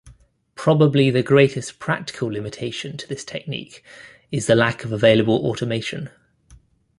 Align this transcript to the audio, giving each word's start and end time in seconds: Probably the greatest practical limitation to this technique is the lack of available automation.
Probably 0.55 1.11
the 1.11 1.21
greatest 1.21 1.77
practical 1.77 2.27
limitation 2.29 2.97
to 2.97 3.07
this 3.07 3.23
technique 3.23 3.83
is 4.31 4.47
the 4.47 4.55
lack 4.55 4.83
of 4.83 4.91
available 4.91 5.45
automation. 5.45 6.09